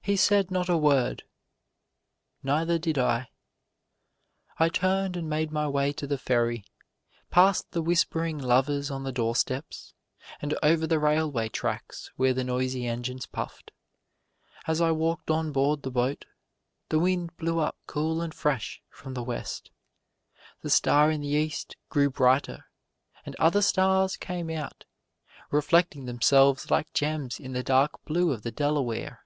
[0.00, 1.24] He said not a word;
[2.42, 3.28] neither did I.
[4.58, 6.64] I turned and made my way to the ferry
[7.30, 9.92] past the whispering lovers on the doorsteps,
[10.40, 13.70] and over the railway tracks where the noisy engines puffed.
[14.66, 16.24] As I walked on board the boat,
[16.88, 19.70] the wind blew up cool and fresh from the West.
[20.62, 22.64] The star in the East grew brighter,
[23.26, 24.86] and other stars came out,
[25.50, 29.24] reflecting themselves like gems in the dark blue of the Delaware.